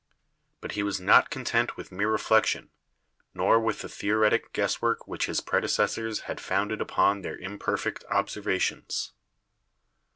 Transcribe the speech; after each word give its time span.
But 0.61 0.71
he 0.71 0.81
was 0.81 0.99
not 0.99 1.29
content 1.29 1.77
with 1.77 1.91
mere 1.91 2.09
reflection, 2.09 2.71
nor 3.35 3.59
with 3.59 3.81
the 3.81 3.87
theoretic 3.87 4.51
guesswork 4.51 5.07
which 5.07 5.27
his 5.27 5.41
predecessors 5.41 6.21
had 6.21 6.41
founded 6.41 6.81
upon 6.81 7.21
their 7.21 7.37
imperfect 7.37 8.03
observations. 8.09 9.13